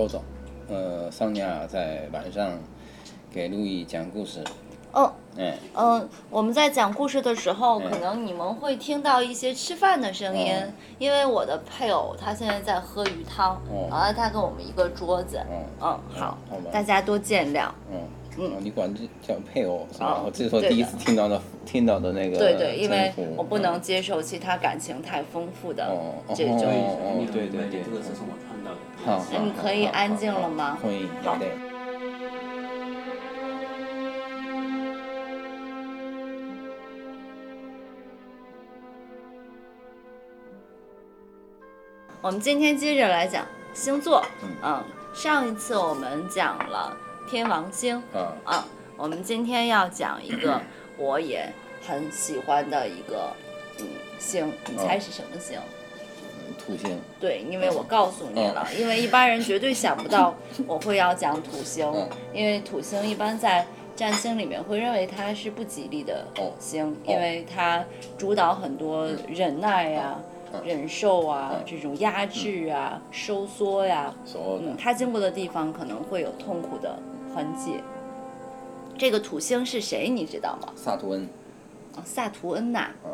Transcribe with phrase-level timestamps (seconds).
[0.00, 0.22] 豆豆，
[0.68, 2.52] 呃，桑尼亚在晚上
[3.30, 4.42] 给路易讲故事。
[4.92, 13.86] 哦，哎，嗯，我们在讲故事的时候，嗯可能你们会听到一些吃饭的声音，嗯因为我的配偶他现在在喝鱼汤，哦。
[13.90, 15.40] 然后他跟我们一个桌子，
[15.80, 16.38] 嗯好，
[16.72, 17.68] 大家多见谅。
[17.92, 18.00] 嗯
[18.38, 20.06] 嗯，你管这叫配偶是吧？
[20.18, 26.56] 哦我这是我第一次听到的，听到的那个对对，因为我不能嗯接受其他感情太丰富的哦哦这种。
[26.56, 28.78] 哦对对对对这个是从我看到的。
[29.04, 31.50] 好，好那你可以安静了吗可以，好对。
[42.22, 46.94] 我们今天接着来讲星座，嗯嗯，上一次我们讲了
[47.30, 50.60] 天王星，啊，啊，我们今天要讲一个
[50.98, 51.48] 我也
[51.86, 53.32] 很喜欢的一个
[53.78, 53.86] 嗯
[54.18, 55.56] 星，你猜是什么星？
[56.58, 60.34] 土星，对，因为我告诉你了，因为一般人绝对想不到
[60.66, 63.64] 我会要讲土星嗯，因为土星一般在
[63.94, 67.84] 占星里面会认为它是不吉利的哦星，因为它
[68.18, 70.18] 主导很多忍耐呀、
[70.64, 76.98] 忍受啊嗯这种压制啊、收缩呀，嗯，它经过的地方可能会有痛苦的
[77.34, 77.80] 痕迹。
[78.98, 80.68] 这个土星是谁，你知道吗？
[80.76, 81.28] 萨图恩，
[81.96, 83.10] 哦萨图恩呐，嗯，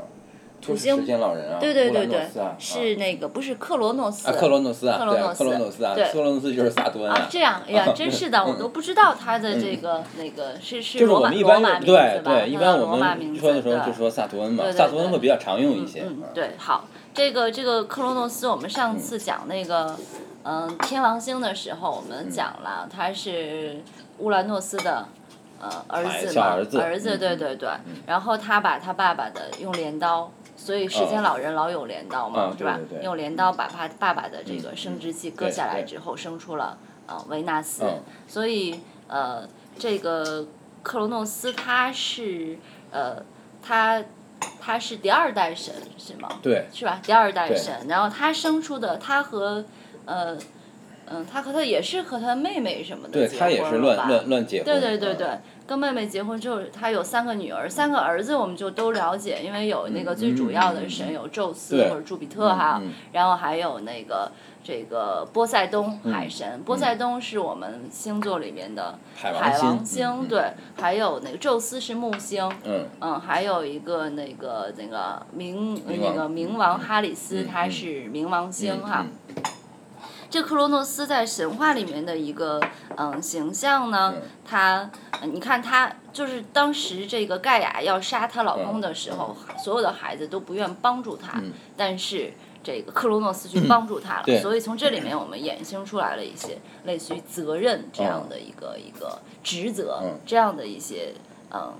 [0.60, 12.32] 土星时间老人啊，对对对对啊，是那个不是克罗诺斯啊，克罗诺斯啊，克罗诺斯克罗诺斯啊，对克罗诺斯就是萨图恩啊，这样，哎呀， 嗯真是的，我都不知道他的这个那个是是就是罗马我们一般罗马名字对吧？
[12.32, 16.02] 对，一般我们说的时候对就说萨图恩嘛对，对萨图恩会比较常用一些。
[16.04, 19.94] 嗯，对，好，这个这个克罗诺斯，我们上次讲那个
[20.48, 23.82] 嗯、天王星的时候，我们讲了他是
[24.18, 25.08] 乌兰诺斯的。
[25.58, 27.18] 呃，儿子嘛，小儿子嗯。
[27.18, 27.70] 对对对，
[28.06, 32.76] 然后他把他爸爸的用镰刀，所以世间哦老人老有镰刀嘛，啊是吧？
[32.76, 33.04] 对对对。
[33.04, 36.76] 用镰刀把他爸爸的这个嗯生殖器割下来之后，生出了
[37.06, 38.02] 呃维纳斯，嗯。
[38.28, 39.48] 所以呃，
[39.78, 40.46] 这个
[40.82, 42.58] 克罗诺斯他是
[42.90, 43.22] 呃，
[43.62, 44.04] 他
[44.60, 46.28] 他是第二代神是吗？
[46.42, 47.00] 对，是吧？
[47.02, 49.64] 第二代神，然后他生出的，他和
[50.04, 50.36] 呃
[51.08, 54.64] 嗯，他和他也是和他妹妹什么的对结他也是乱乱乱结婚。
[54.64, 55.28] 对对对嗯对，
[55.64, 62.82] 跟妹妹结婚之后，他有三个女儿，三个儿子我们就都了解，因为有那个最主要的神有宙斯或者朱比特哈
[63.12, 64.32] 然后还有那个
[64.66, 72.84] 这个波塞冬嗯海神，波塞冬是我们星座里面的海王星对，还有那个宙斯是木星，嗯。
[73.00, 79.06] 嗯，还有一个那个那个冥那个冥王哈里斯，他是冥王星嗯哈。
[79.06, 79.44] 嗯
[80.28, 82.60] 这克罗诺斯在神话里面的一个
[82.96, 84.22] 嗯形象呢，嗯。
[84.44, 84.90] 他
[85.20, 91.52] 呃你看他就是当时这个盖亚要杀她老公的时候，所有的孩子都不愿帮助他，嗯。
[91.76, 92.32] 但是。
[92.66, 94.42] 这个克罗诺斯去帮助他了，对。
[94.42, 100.18] 所以从这里面我们衍生出来了一些类似于责任这样的一个、一个职责、嗯。
[100.26, 101.14] 这样的一些
[101.52, 101.72] 嗯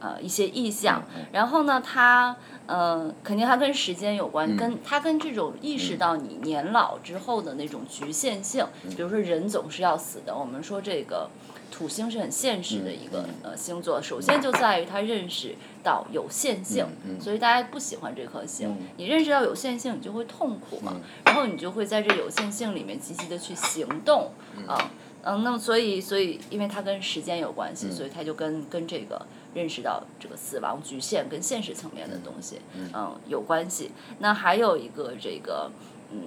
[0.00, 1.04] 呃一些意象。
[1.16, 2.34] 嗯然后呢，他
[2.66, 4.56] 呃肯定它跟时间有关，嗯。
[4.56, 8.90] 跟他跟这种意识到你年老之后的那种局限性，嗯。
[8.96, 11.30] 比如说人总是要死的，我们说这个。
[11.70, 16.86] 土星是很现实的一个、嗯呃星座，首先就在于他认识到有限性，
[17.20, 18.68] 所以大家不喜欢这颗星。
[18.68, 24.30] 嗯你认识到有限性，你就会痛苦嘛，嗯然后你就会在这有限性里面积极的去行动
[24.66, 24.90] 啊。
[25.24, 29.20] 嗯，那么所以所以因为它跟时间有关系，嗯所以它就跟跟这个
[29.54, 32.60] 认识到这个死亡局限跟现实层面的东西，
[32.94, 33.90] 嗯有关系。
[34.20, 35.70] 那还有一个这个，
[36.12, 36.20] 嗯，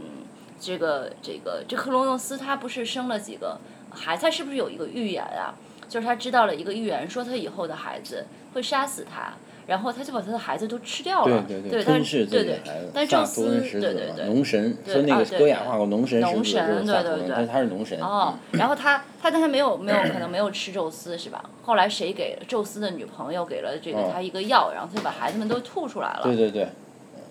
[0.60, 3.60] 这个这个这克罗诺斯他不是生了几个
[3.92, 5.54] 孩子，他是不是有一个预言啊？
[5.88, 9.34] 就是他知道了一个预言，说他以后的孩子会杀死他，
[9.68, 11.44] 然后他就把他的孩子都吃掉了。
[11.46, 12.92] 对对吞噬自对对己的孩子。
[12.94, 18.00] 但宙斯对对对农神，对说那个啊对戈雅画过农神农神对对对他他是农神。
[18.00, 21.44] 哦，然后他他但他没有没有可能没有吃宙斯是吧？
[21.64, 26.22] 后来谁给宙斯的女朋友给了这个哦他一个药，然后他就把孩子们都吐出来了。
[26.24, 26.70] 对对对，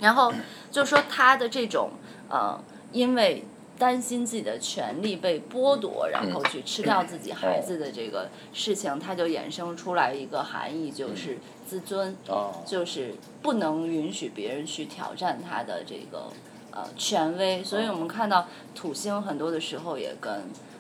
[0.01, 0.31] 然后
[0.71, 1.89] 就说他的这种
[2.29, 2.63] 呃，
[2.93, 3.43] 因为
[3.81, 16.31] 担心自己的权利被剥夺，然后去吃掉自己孩子的这个事情，它就衍生出来一个含义，就是自尊，哦，就是不能允许别人去挑战他的这个
[16.71, 17.65] 呃权威。
[17.65, 20.31] 所以我们看到土星很多的时候也跟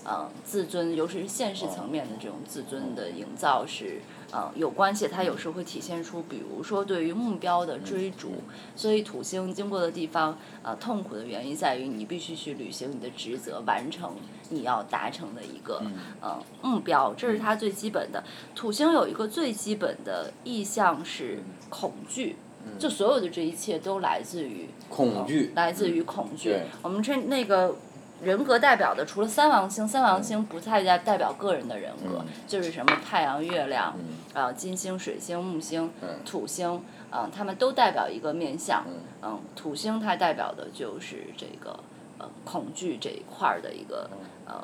[0.04, 4.02] 呃自尊，尤其是现实层面的这种自尊的营造是。
[4.32, 8.34] 呃，有关系，它有时候会体现出，比如说对于目标的追逐，
[8.76, 14.14] 所以土星经过的地方，呃，痛苦的原因在于你必须去履行你的职责，完成
[14.50, 15.82] 你要达成的一个
[16.20, 18.22] 呃目标，这是它最基本的。
[18.54, 22.36] 土星有一个最基本的意向是恐惧，
[22.78, 26.56] 就所有的这一切都来自于恐惧，来自于恐惧。
[26.82, 27.74] 我们这那个
[28.22, 38.84] 人格代表的除了三王星，三王星不太代代表个人的人格，嗯就是什么太阳、月亮，嗯啊金星、水星、木星、嗯土星，啊，它们都代表一个面相。
[38.86, 41.78] 嗯嗯，土星它代表的就是这个
[42.18, 44.10] 呃恐惧这一块儿的一个
[44.46, 44.62] 呃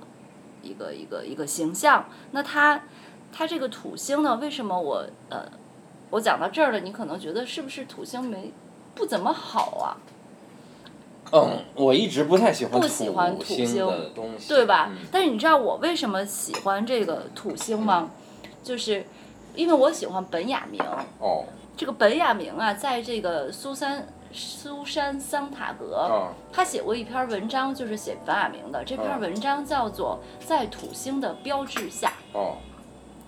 [0.62, 2.04] 一个一个一个形象。
[2.32, 2.82] 那它
[3.32, 5.46] 它这个土星呢，为什么我呃
[6.10, 8.52] 我讲到这儿了，你可能觉得是不是土星没
[8.94, 9.96] 不怎么好啊？
[11.32, 14.88] 嗯，我一直不太喜欢不喜欢土星星的东西，对吧？
[14.90, 18.10] 嗯但是你知道我为什么喜欢这个土星吗？
[18.62, 19.04] 就是
[19.54, 20.80] 因为我喜欢本雅明。
[21.18, 21.44] 哦，
[21.76, 28.84] 这个本雅明啊，在这个苏珊苏珊桑塔格，啊他写过一篇文章，就是写本雅明的。
[28.84, 32.12] 这篇嗯文章叫做《在土星的标志下》。
[32.38, 32.56] 哦，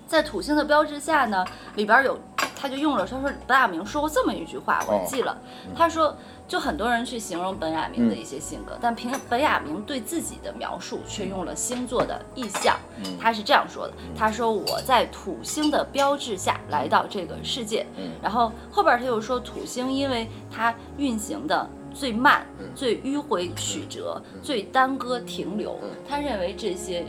[0.06, 1.44] 在土星的标志下呢，
[1.76, 2.18] 里边有，
[2.56, 5.38] 他就用了，他说本雅明说过这么一句话，我哦记了，
[5.76, 6.16] 他说，
[6.48, 12.76] 就很多人去形容本雅明的一些性格，但凭本雅明对自己的描述却用了星座的意象，
[13.20, 18.12] 他是这样说的，他说我在土星的标志下来到这个世界，嗯。
[18.22, 21.68] 然后后边他又说土星因为它运行的。
[21.94, 22.46] 最慢、
[22.76, 27.04] 最迂回曲折、最耽搁停留，他认为这些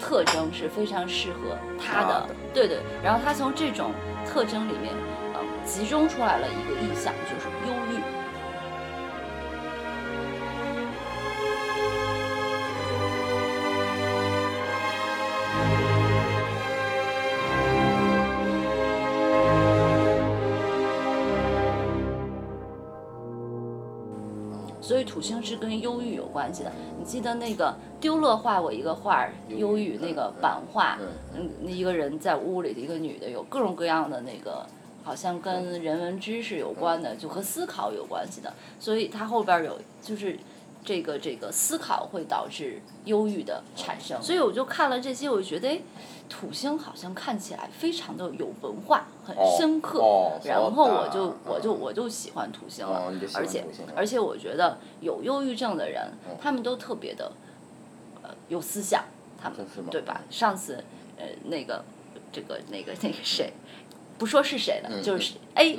[0.00, 2.06] 特征是非常适合他的。
[2.06, 2.78] 他的，对对。
[3.04, 3.92] 然后他从这种
[4.26, 4.92] 特征里面，
[5.34, 8.17] 呃，集中出来了一个意象，就是忧郁。
[25.18, 26.70] 土星是跟忧郁有关系的。
[26.96, 30.96] 你记得那个丢勒画过一个画儿，忧郁那个版画，
[31.36, 34.64] 嗯，那一个人在屋里的一个女的，有各种各样的那个，
[35.02, 38.54] 好像跟人文知识有关的，就和思考有关系的。
[38.78, 40.38] 所以它后边有就是。
[40.85, 45.81] 这个这个思考会导致忧郁的产生，所以我就看了这些，我就觉得，哎，
[46.27, 49.99] 土星好像看起来非常的有文化，很深刻。
[49.99, 57.31] 哦然后我就そうだ我就我就喜欢土星了，哦你就喜欢而且土星了而且我觉得有忧郁症的人，他们都特别的，
[58.21, 59.05] 呃，有思想，
[59.41, 60.21] 他们真是吗对吧？
[60.29, 60.83] 上次
[61.17, 61.85] 呃那个
[62.31, 63.53] 这个那个那个谁，
[64.18, 65.78] 不说是谁了，就是 A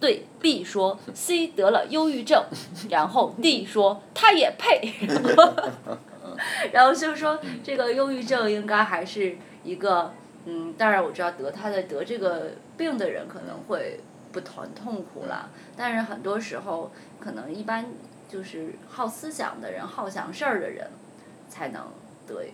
[0.00, 2.44] 对 B 说 C 得了忧郁症，
[2.88, 4.92] 然后 D 说他也配，
[6.72, 10.12] 然后就是说这个忧郁症应该还是一个
[10.46, 14.00] 嗯，当然我知道得他的得这个病的人可能会
[14.32, 17.86] 不很痛苦啦，但是很多时候可能一般
[18.28, 20.90] 就是好思想的人、好想事儿的人
[21.48, 21.82] 才能
[22.26, 22.44] 得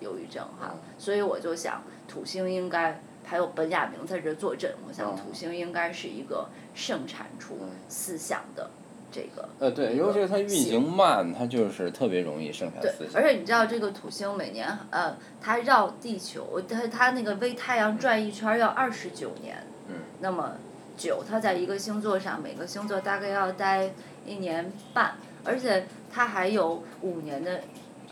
[0.00, 7.56] 忧郁症哈，所以我就想土星应该还有本雅明在这坐镇，我想土星应该是一个盛产出
[7.88, 8.68] 思想的
[9.12, 9.48] 这个。
[9.60, 13.28] 呃，对，尤其是它运行慢，它就是特别容易生产对思，想而。
[13.28, 20.56] 且你知道这个土星每年呃，它绕地球，它它那个围太阳转一圈儿要二十九年，嗯那么
[20.96, 23.92] 久，它在一个星座上，每个星座大概要待
[24.26, 27.60] 一年半，而且它还有五年的，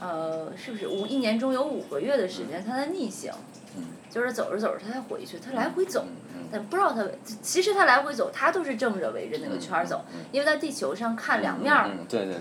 [0.01, 3.48] 呃，是不是五一年中有五个月的时间它在逆行，嗯
[4.19, 6.05] 就是走着走着他才回去，他来回走。
[6.35, 7.07] 嗯但不知道他，
[7.43, 11.91] 其实他来回走，他都是正着围着那个圈儿走，因为在地球上看两面儿。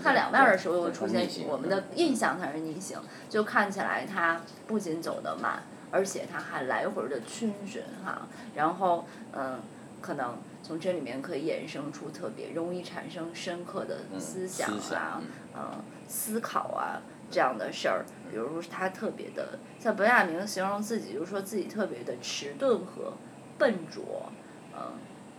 [0.02, 9.60] 看两面儿的时候对会出现我们的印象它是逆行，就看起来它不仅走得慢，而且它还来回的逡巡哈，然后嗯，
[10.00, 23.12] 可能从这里面可以衍生出特别容易产生深刻的思想啊嗯，嗯，思考啊这样的事儿，比如说他特别的，像本雅明形容自己，就是说自己特别的迟钝和
[23.58, 24.30] 笨拙，
[24.74, 24.92] 嗯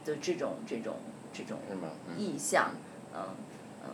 [0.06, 0.96] 的这种这种
[1.34, 1.58] 这种
[2.18, 2.72] 意象，
[3.14, 3.22] 嗯
[3.84, 3.90] 嗯，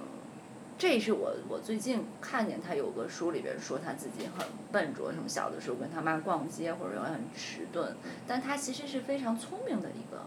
[0.78, 7.96] 这是我我最近看见他有个书里边说他自己很笨拙，什么小的时候跟他妈逛街或者很迟钝，
[8.28, 10.26] 但他其实是非常聪明的一个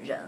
[0.00, 0.20] 人，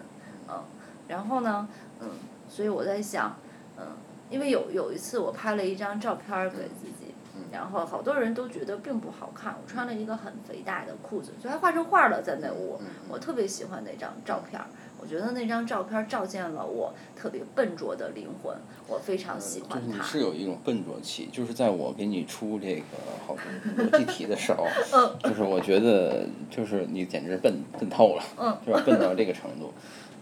[0.48, 0.64] 嗯，
[1.08, 1.68] 然后呢，
[2.00, 2.10] 嗯，
[2.48, 3.36] 所以我在想，
[3.78, 3.86] 嗯，
[4.30, 7.14] 因为有有一次我拍了一张照片儿给自己。
[7.52, 12.78] 然后好多人都觉得并不好看，我穿了一个很肥大的裤子，就还画成画了在那屋。
[13.09, 14.66] 我特别喜欢那张照片儿，
[15.00, 18.54] 我觉得那张照片儿照见了我特别笨拙的灵魂，
[18.88, 20.02] 我非常喜欢就是你它。
[20.04, 22.83] 是有一种笨拙气，就是在我给你出这个
[23.26, 28.83] 好多逻辑题的时候， 嗯就是我觉得就是你简直笨笨透了，嗯是吧？
[28.85, 29.73] 笨到这个程度，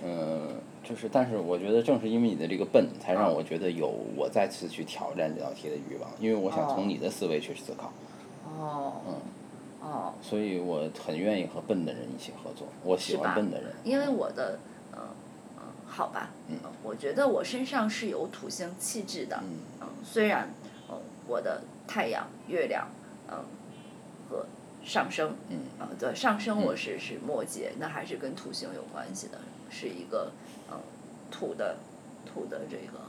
[0.04, 6.72] 嗯，就是但是我觉得正是因为你的这个笨，才让我觉得有我再次去挑战这道题的欲望，因为我想哦。
[6.74, 7.90] 从你的思维去思考，
[8.44, 9.14] 哦，嗯
[9.80, 13.72] 哦，所以我很愿意和笨的人一起合作，我喜欢笨的人。
[13.82, 14.58] 因为我的，
[14.92, 14.98] 嗯
[15.56, 19.56] 嗯，好吧，嗯，我觉得我身上是有土星气质的，嗯。
[19.80, 20.48] 嗯，虽然，
[20.90, 20.96] 嗯，
[21.26, 22.86] 我的太阳、月亮，
[23.30, 23.38] 嗯，
[24.28, 24.44] 和
[24.84, 29.38] 上升，嗯，啊，对，上升我是是摩羯，那还是跟土星有关系的，
[29.74, 30.30] 是一个
[30.70, 30.78] 嗯
[31.30, 31.76] 土的
[32.24, 33.00] 土的这个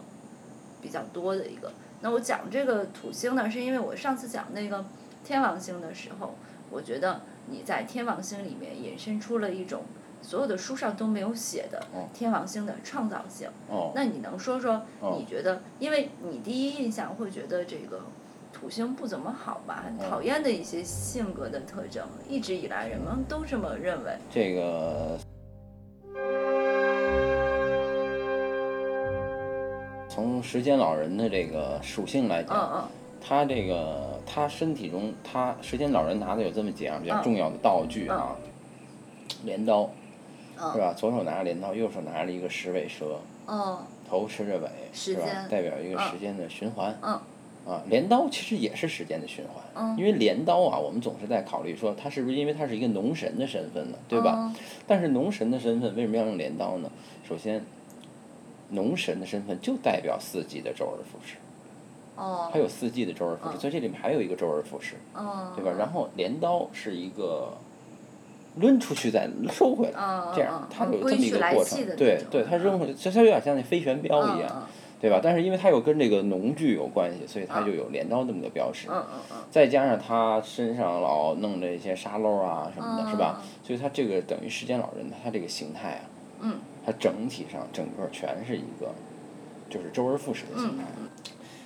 [0.82, 1.72] 比较多的一个。
[2.02, 4.84] 那我讲这个土星呢，是因为我上次讲那个
[5.24, 6.36] 天王星的时候，
[6.72, 9.84] 我觉得你在天王星里面引申出了一种
[10.22, 13.48] 所有的书上都没有写的天王星的创造性。
[13.70, 18.02] 哦，那你能说说哦你觉得，因为你第一印象会觉得这个
[18.52, 24.18] 土星不怎么好吧，很讨厌的一些性格的特征，一直以来人们都这么认为。
[24.30, 25.18] 这个
[30.16, 32.84] 从时间老人的这个属性来嗯讲，嗯
[33.20, 38.34] 他这个他身体中，他时间老人拿的有这么几样比较嗯重要的道具啊，
[39.44, 39.90] 镰刀
[40.58, 40.94] 嗯是吧？
[40.94, 43.80] 左手拿着镰刀，右手拿着一个石尾蛇，哦
[44.10, 45.26] 头吃着尾，是吧？
[45.50, 46.98] 代表一个嗯时间的循环。
[47.02, 47.20] 嗯
[47.68, 54.34] 啊，镰刀其实也是时间的循环，嗯因为镰刀啊，我们总是在考虑说，它是不是因为它是一个农神的身份呢，对吧？
[54.38, 54.56] 嗯
[54.88, 56.90] 但是农神的身份为什么要用镰刀呢？
[57.28, 57.66] 首先，
[58.70, 61.36] 农神的身份就代表四季的周而复始，
[62.16, 65.72] 哦它有四季的周而复始，嗯所以这里面还有一个周而复始，哦对吧？
[65.78, 67.54] 然后镰刀是一个
[68.58, 74.64] 抡出去再收回来，嗯这样嗯它有这么一个过程对对，它扔回去，它有点像那飞旋镖一样，嗯
[75.02, 75.20] 对吧？
[75.22, 78.88] 但是因为它又跟这个农具有关系，所以它就有镰刀这么个标识。
[78.90, 83.42] 嗯嗯嗯再加上他身上老弄这些沙漏啊什么的，嗯是吧？
[83.62, 86.02] 所以他这个等于时间老人，他这个形态啊，
[86.42, 88.94] 嗯，它整体上整个全是一个，
[89.70, 90.84] 就是周而复始的形态。
[91.00, 91.10] 嗯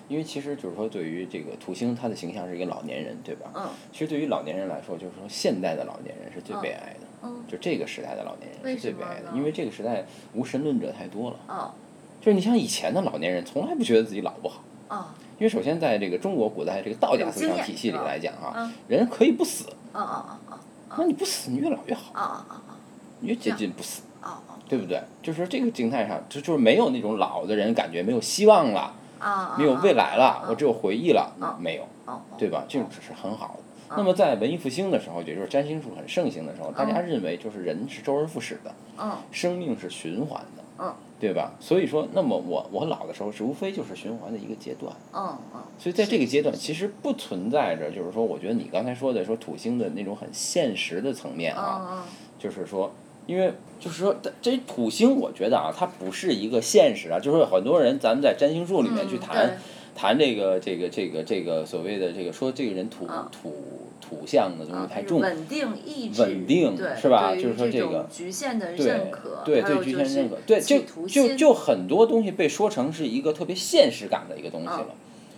[0.09, 3.51] 因为其实就是说，对于这个土星，他的形象是一个老年人，对吧？
[3.53, 11.39] 嗯其实对于老年人来说，就是说现代的老年人是最悲哀的，嗯就这个时代的老年人是最悲哀的，因为这个时代无神论者太多了。
[11.47, 11.71] 哦
[12.19, 14.63] 就是你像以前的老年人，从来不觉得自己老不好。
[14.87, 15.05] 哦
[15.37, 20.59] 因为首先在这个中国古代这个道家思想体系里来讲啊嗯，人可以不死，哦哦哦
[20.97, 22.73] 那你不死，你越老越好，哦哦哦
[23.21, 24.29] 越接近不死，哦。
[24.47, 25.01] 哦对不对？
[25.23, 32.63] 就是说这个静态上，就就是没有那种老的人感觉没有希望了，哦，没有未来了，哦我只有回忆了哦，没有，哦对吧？
[32.67, 33.59] 这种只是很好的。
[33.59, 39.13] 哦那么在文艺复兴的时候，也就是占星术很盛行的时候，大家认为就是人是周而复始的，嗯。
[39.31, 40.93] 生命是循环的，嗯。
[41.19, 41.53] 对吧？
[41.59, 44.93] 所以说，那么我我老的时候是无非就是循环的一个阶段。
[45.11, 52.03] 嗯嗯，所以在这个阶段，其实不存在着，就是说，我觉得你刚才说的说土星的那种很现实的层面啊，嗯。
[52.37, 52.91] 就是说，
[53.29, 59.55] 因为就是说，这土星，我觉得啊，它不是一个现实啊，就是说很多人咱们在占星术里面去嗯谈、对
[59.95, 63.53] 谈这个这个这个这个所谓的这个说这个人土、嗯土
[64.01, 74.87] 土象的东西嗯太重，稳定意志，稳定是吧就是说这个局限的对认可，对对局限认可，对就就就很多东西被说成是一个特别现实感的一个东西了，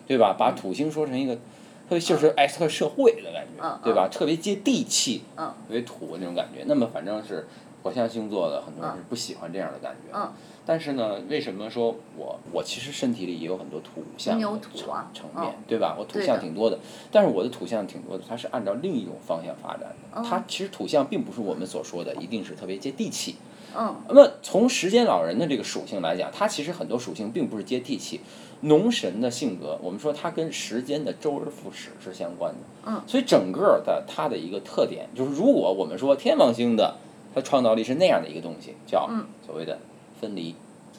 [0.07, 0.37] 对吧？
[0.39, 1.41] 把土星说成一个特
[1.89, 4.07] 别就是哎特社会的感觉，嗯对吧？
[4.09, 6.63] 特别接地气，嗯特别土那种感觉。
[6.65, 7.45] 那么反正是
[7.83, 10.17] 火象星座的很多人嗯是不喜欢这样的感觉。
[10.17, 10.31] 嗯
[10.63, 15.95] 但是呢，为什么说我我其实身体里也有很多土象的层土啊层面嗯，对吧？
[15.97, 16.77] 我土象挺多的，
[17.11, 19.95] 但是我的土象挺多的，它是按照另一种方向发展的。
[20.15, 23.37] 嗯它其实土象并不是我们所说的一定是特别接地气。
[23.75, 28.21] 嗯那么从时间老人的这个属性来讲，它其实很多属性并不是接地气。
[28.61, 32.59] 农神的性格，我们说它跟时间的周而复始是相关的。
[32.85, 36.97] 嗯所以整个的它的一个特点就是，如果我们说天王星的
[37.33, 39.79] 它创造力是那样的一个东西，叫嗯所谓的
[40.19, 40.55] 分离，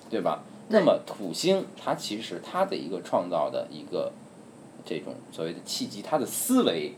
[0.09, 0.43] 对吧？
[0.69, 4.13] 那么土星它其实它的一个创造的一个
[4.85, 6.95] 这种所谓的契机，它的思维，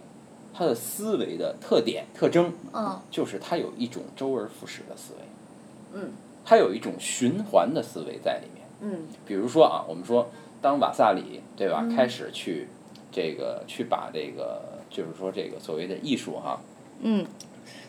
[0.53, 5.21] 它的思维的特点特征，嗯就是它有一种周而复始的思维。
[5.95, 6.12] 嗯
[6.45, 8.64] 它有一种循环的思维在里面。
[8.81, 10.29] 嗯比如说啊，我们说
[10.61, 12.69] 当瓦萨里对吧，嗯开始去
[13.11, 16.61] 这个去把这个就是说这个所谓的艺术哈、
[17.00, 17.26] 嗯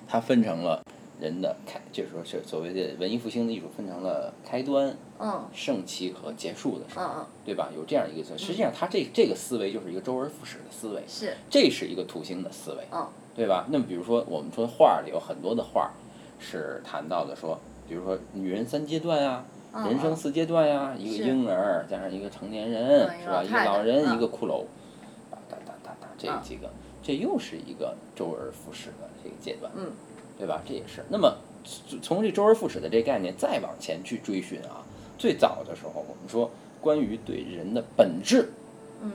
[0.07, 0.81] 它分成了
[1.19, 5.45] 人的开，就是说是所谓的文艺复兴的艺术分成了开端、嗯。
[5.53, 7.69] 盛期和结束的时候，嗯对吧？
[7.75, 11.35] 有这样一个思，实际上它这这个思维就是一个周而复始的思维，是。
[11.49, 12.83] 这是一个土星的思维。
[12.91, 13.07] 嗯。
[13.35, 13.65] 对吧？
[13.69, 15.91] 那么比如说，我们说画儿里有很多的画儿
[16.39, 19.43] 是谈到的说，比如说女人三阶段呀、
[19.73, 23.43] 嗯人生四阶段呀，一个婴儿加上一个成年人，是吧？
[23.43, 24.15] 一个个老人，嗯。
[24.15, 24.63] 一个骷髅，
[25.29, 26.39] 哒哒哒哒哒，这嗯。
[26.41, 26.69] 几个，
[27.03, 29.91] 这又是一个周而复始的这个阶段，嗯
[30.37, 30.61] 对吧？
[30.67, 31.03] 这也是。
[31.09, 31.37] 那么
[31.89, 34.85] 从从这周而复始的这概念再往前去追寻啊，
[35.17, 36.49] 最早的时候我们说
[36.81, 38.43] 关于对人的本质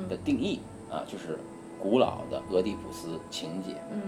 [0.09, 0.61] 的嗯定义
[0.91, 1.39] 啊，就是
[1.81, 3.75] 古老的俄狄浦斯情节。
[3.93, 4.00] 嗯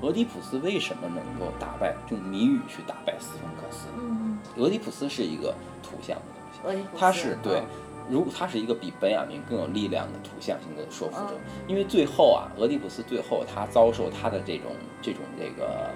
[0.00, 3.86] 俄狄浦斯为什么能够打败用谜语去打败斯芬克斯？
[3.98, 6.22] 嗯，俄狄浦斯是一个图像的
[6.62, 7.62] 东西，他是对
[8.10, 11.34] 如果他是一个比本雅明更有力量的图像性的说服者。
[11.34, 15.90] 嗯，因为最后啊，俄狄浦斯最后他遭受他的这种这种这个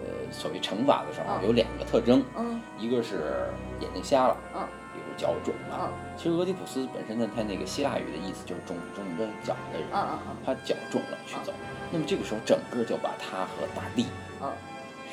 [0.00, 1.46] 呃所谓惩罚的时候，嗯。
[1.46, 2.60] 有两个特征，嗯。
[2.78, 3.46] 一个是
[3.80, 4.66] 眼睛瞎了，嗯。
[4.94, 5.80] 一个是脚肿了。
[5.82, 5.92] 嗯。
[6.16, 9.88] 其实俄狄浦斯本身呢，他那个希腊语的意思就是肿肿着脚的人，
[10.44, 11.52] 他脚肿了去走。
[11.94, 14.06] 那么这个时候，整个就把他和大地
[14.42, 14.50] 啊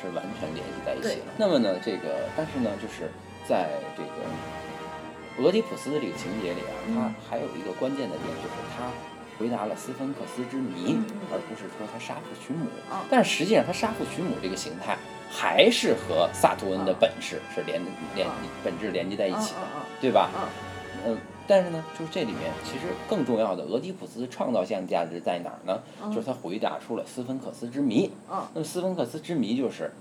[0.02, 1.26] 是完全联系在一起了。
[1.38, 3.08] 那么呢，这个但是呢，就是
[3.48, 6.94] 在这个俄狄浦斯的这个情节里啊，嗯。
[6.96, 8.90] 他还有一个关键的点，就是他
[9.38, 10.98] 回答了斯芬克斯之谜，
[11.30, 12.66] 而不是说他杀父娶母。
[12.90, 12.98] 嗯。
[13.08, 14.98] 但实际上，他杀父娶母这个形态
[15.30, 17.80] 还是和萨图恩的本事是连
[18.16, 20.30] 连嗯本质连接在一嗯起的，嗯对吧？
[21.06, 21.14] 嗯。
[21.14, 25.82] 嗯，但是呢，就是这里面其实更重要的，俄狄浦斯创造性价值在哪儿呢？
[26.02, 26.10] 嗯。
[26.12, 28.10] 就是他回答出了斯芬克斯之谜。
[28.30, 28.42] 嗯。
[28.54, 29.92] 那么斯芬克斯之谜就是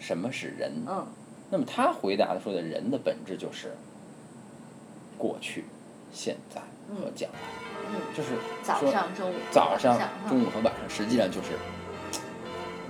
[0.00, 0.72] 什么是人？
[0.88, 1.06] 嗯。
[1.50, 3.76] 那么他回答的说的人的本质就是
[5.18, 5.64] 过去、
[6.12, 6.60] 现在
[6.96, 7.38] 和将来，
[7.90, 8.30] 嗯，就是
[8.62, 9.34] 早说上中午。
[9.50, 11.50] 早上晚、中午和晚上，实际上就是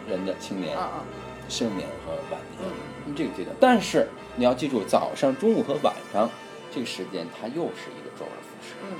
[0.08, 1.04] 人的青年、嗯嗯。
[1.48, 2.70] 生年和晚年。
[3.16, 6.30] 这个阶段，但是你要记住，早上、中午和晚上
[6.72, 8.74] 这个时间，它又是一个周而复始。
[8.82, 8.96] 嗯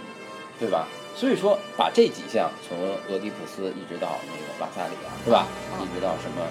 [0.60, 0.86] 对吧？
[1.16, 5.48] 所以说，把这几项从俄狄浦斯一直到那个瓦萨里啊，是吧？
[5.74, 6.46] 嗯一直到什么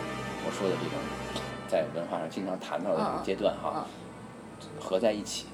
[0.46, 1.00] 我说的这种
[1.70, 3.88] 在文化上经常谈到的这种阶段哈，
[4.82, 5.46] 合在一起，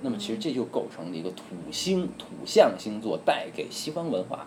[0.00, 4.46] 那么其实这就构成了一个土星土象星座带给西方文化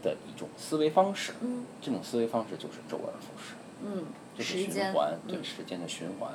[0.00, 1.32] 的一种思维方式。
[1.40, 3.54] 嗯这种思维方式就是周而复始，
[3.84, 4.04] 嗯，
[4.38, 6.30] 就是循环，对嗯时间的循环。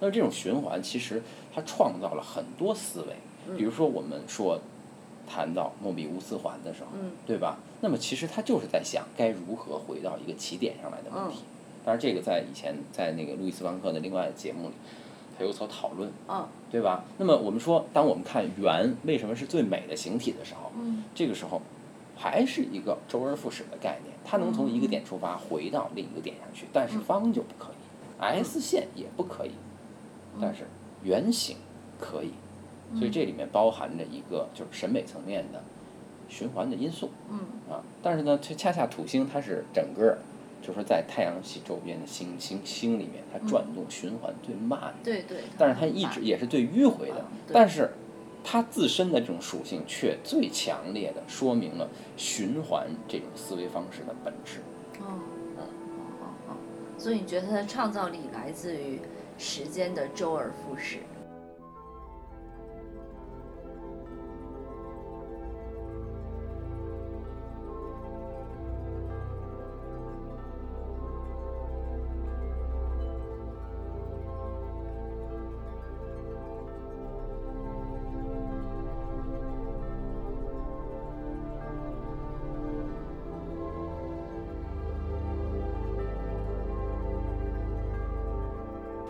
[0.00, 1.22] 那这种循环其实
[1.54, 4.60] 它创造了很多思维，比如说我们说
[5.26, 7.58] 谈到莫比乌斯环的时候，嗯对吧？
[7.80, 11.42] 那么其实他就是在想该如何回到一个起点上来的问题。
[11.84, 14.74] 当然，这个在以前在那个路易斯邦克的另外的节目里，
[15.38, 17.04] 他有所讨论，嗯对吧？
[17.18, 21.62] 那么我们说，当我们看圆为什么是最美的形体的时候，嗯这个时候
[22.16, 29.52] 还是一个周而复始的概念，它能从一个点出发回到另一个点上去，但是方就不可以，S 线也不可以，
[30.40, 30.64] 但是
[31.02, 31.56] 圆形
[31.98, 32.32] 可以，
[32.98, 35.62] 所以这里面包含着一个就是审美层面的
[36.28, 37.38] 循环的因素嗯
[37.70, 37.82] 啊。
[38.02, 40.18] 但是呢，却恰恰土星它是整个
[40.60, 44.94] 就是说在太阳系周边的星星星里面，它转动循环最慢的。
[45.04, 47.90] 对对，但是它一直也是最迂回的但是
[48.44, 54.58] 它自身的这种属性却最强烈的说明了循环这种思维方式的本质。
[55.00, 55.62] 哦嗯哦
[56.20, 56.56] 哦哦，
[56.98, 59.00] 所以你觉得它的创造力来自于
[59.38, 60.98] 时间的周而复始？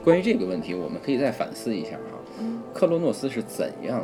[0.09, 4.03] 关于这个问题，我们可以再反思一下啊，嗯克洛诺斯是怎样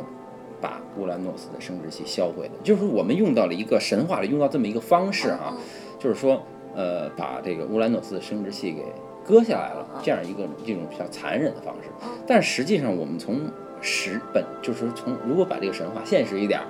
[0.61, 2.53] 把乌兰诺斯的生殖器销毁的？
[2.63, 5.57] 就是我们用到了一个神话里用到这么一个方式啊，嗯
[5.97, 6.39] 就是说，
[6.75, 8.83] 呃，把这个乌兰诺斯的生殖器给
[9.25, 12.09] 割下来了嗯，这样一个这种比较残忍的方式嗯。
[12.27, 13.41] 但实际上，我们从
[13.81, 16.61] 实本，就是说从如果把这个神话现实一点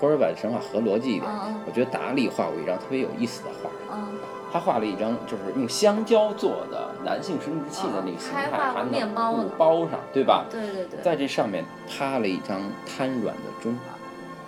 [0.00, 3.70] 儿，或者把神话合逻辑一点，嗯我觉得达利画过一张特别有意思的画。
[3.92, 4.06] 嗯。
[4.52, 10.44] 他画了一张就是用香蕉做的男性生殖器的那个形态，嗯还面包布包上，对吧？
[10.50, 13.78] 对对对，在这上面趴了一张瘫软的钟，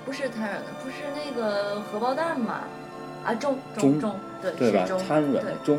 [0.05, 2.63] 不是瘫软的，不是那个荷包蛋吗？
[3.25, 4.85] 啊，钟钟钟，对对吧？
[5.07, 5.79] 瘫软的钟。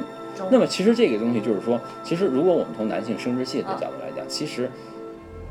[0.50, 4.72] 那么其实这个东西就是说，其实如果我们从男性生殖器的角度来讲，其实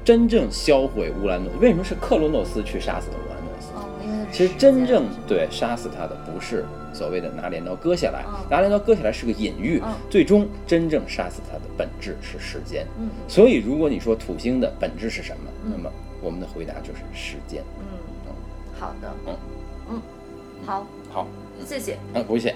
[0.03, 3.37] 真正销毁乌兰诺，为什么是克罗诺斯去杀死的乌兰
[4.33, 12.87] 其实真正对杀死他的不是所谓的拿镰刀割下来嗯，拿镰刀割下来是个隐喻嗯，最终真正杀死他的本质是时间。
[12.99, 13.09] 嗯。
[13.29, 15.73] 所以，如果你说土星的本质是什么，嗯。
[15.77, 15.91] 那么
[16.23, 17.63] 我们的回答就是时间。
[17.79, 18.33] 嗯，
[18.81, 19.37] 好的，嗯。
[19.91, 20.03] 嗯，
[20.65, 21.27] 好，好，
[21.67, 21.99] 谢谢。
[22.15, 22.55] 嗯，不谢。